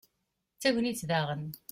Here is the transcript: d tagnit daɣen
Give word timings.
d 0.55 0.57
tagnit 0.61 1.01
daɣen 1.09 1.45